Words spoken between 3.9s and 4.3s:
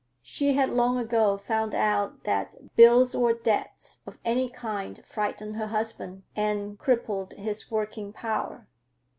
of